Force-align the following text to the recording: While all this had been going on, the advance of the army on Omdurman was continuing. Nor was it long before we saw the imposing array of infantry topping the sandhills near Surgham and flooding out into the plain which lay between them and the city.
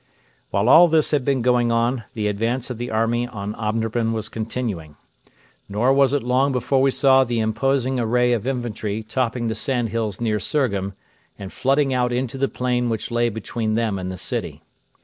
While 0.49 0.67
all 0.67 0.87
this 0.87 1.11
had 1.11 1.23
been 1.23 1.43
going 1.43 1.71
on, 1.71 2.05
the 2.13 2.25
advance 2.27 2.71
of 2.71 2.79
the 2.79 2.89
army 2.89 3.27
on 3.27 3.53
Omdurman 3.53 4.13
was 4.13 4.29
continuing. 4.29 4.95
Nor 5.69 5.93
was 5.93 6.11
it 6.11 6.23
long 6.23 6.51
before 6.51 6.81
we 6.81 6.89
saw 6.89 7.23
the 7.23 7.37
imposing 7.39 7.99
array 7.99 8.33
of 8.33 8.47
infantry 8.47 9.03
topping 9.03 9.45
the 9.45 9.53
sandhills 9.53 10.19
near 10.19 10.39
Surgham 10.39 10.95
and 11.37 11.53
flooding 11.53 11.93
out 11.93 12.11
into 12.11 12.39
the 12.39 12.49
plain 12.49 12.89
which 12.89 13.11
lay 13.11 13.29
between 13.29 13.75
them 13.75 13.99
and 13.99 14.11
the 14.11 14.17
city. 14.17 14.63